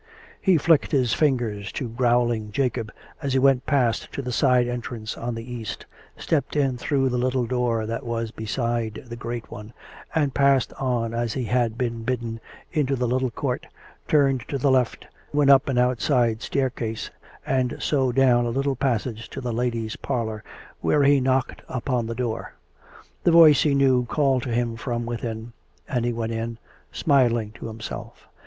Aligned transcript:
He 0.41 0.57
flicked 0.57 0.91
his 0.93 1.13
fingers 1.13 1.71
to 1.73 1.87
growling 1.87 2.51
Jacob 2.51 2.91
as 3.21 3.33
he 3.33 3.37
went 3.37 3.67
past 3.67 4.11
to 4.13 4.23
the 4.23 4.31
side 4.31 4.67
entrance 4.67 5.15
on 5.15 5.35
the 5.35 5.43
east, 5.53 5.85
stepped 6.17 6.55
in 6.55 6.75
through 6.75 7.09
the 7.09 7.19
little 7.19 7.45
door 7.45 7.85
that 7.85 8.03
was 8.03 8.31
beside 8.31 9.03
the 9.05 9.15
great 9.15 9.51
one, 9.51 9.73
and 10.15 10.33
passed 10.33 10.73
on 10.79 11.13
as 11.13 11.33
he 11.33 11.43
had 11.43 11.77
been 11.77 12.01
bidden 12.01 12.39
into 12.71 12.95
the 12.95 13.07
little 13.07 13.29
court, 13.29 13.67
turned 14.07 14.39
to 14.47 14.57
the 14.57 14.71
left, 14.71 15.05
went 15.33 15.51
up 15.51 15.69
an 15.69 15.77
outside 15.77 16.41
staircase, 16.41 17.11
and 17.45 17.77
so 17.79 18.11
down 18.11 18.47
a 18.47 18.49
little 18.49 18.75
passage 18.75 19.29
to 19.29 19.39
the 19.39 19.53
ladies' 19.53 19.97
parlour, 19.97 20.43
where 20.79 21.03
he 21.03 21.19
knocked 21.21 21.61
upon 21.69 22.07
the 22.07 22.15
door. 22.15 22.55
The 23.23 23.29
voice 23.31 23.61
he 23.61 23.75
knew 23.75 24.05
called 24.05 24.41
to 24.41 24.49
him 24.49 24.77
from 24.77 25.05
within; 25.05 25.53
and 25.87 26.05
he 26.05 26.11
went 26.11 26.31
in, 26.31 26.57
smiling 26.91 27.51
to 27.51 27.67
himself. 27.67 28.27